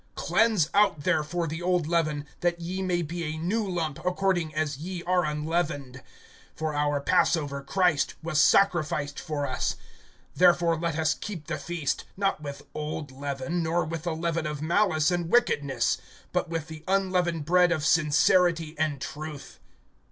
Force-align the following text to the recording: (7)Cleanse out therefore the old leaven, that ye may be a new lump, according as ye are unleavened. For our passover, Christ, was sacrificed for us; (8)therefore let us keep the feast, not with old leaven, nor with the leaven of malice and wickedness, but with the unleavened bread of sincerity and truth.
(7)Cleanse 0.17 0.67
out 0.73 1.03
therefore 1.03 1.45
the 1.45 1.61
old 1.61 1.85
leaven, 1.85 2.25
that 2.39 2.59
ye 2.59 2.81
may 2.81 3.03
be 3.03 3.23
a 3.23 3.37
new 3.37 3.63
lump, 3.69 4.03
according 4.03 4.51
as 4.55 4.79
ye 4.79 5.03
are 5.03 5.23
unleavened. 5.23 6.01
For 6.55 6.73
our 6.73 6.99
passover, 6.99 7.61
Christ, 7.61 8.15
was 8.23 8.41
sacrificed 8.41 9.19
for 9.19 9.45
us; 9.45 9.75
(8)therefore 10.35 10.81
let 10.81 10.97
us 10.97 11.13
keep 11.13 11.45
the 11.45 11.59
feast, 11.59 12.05
not 12.17 12.41
with 12.41 12.63
old 12.73 13.11
leaven, 13.11 13.61
nor 13.61 13.85
with 13.85 14.01
the 14.01 14.15
leaven 14.15 14.47
of 14.47 14.59
malice 14.59 15.11
and 15.11 15.29
wickedness, 15.29 15.99
but 16.31 16.49
with 16.49 16.67
the 16.67 16.83
unleavened 16.87 17.45
bread 17.45 17.71
of 17.71 17.85
sincerity 17.85 18.73
and 18.79 19.01
truth. 19.01 19.59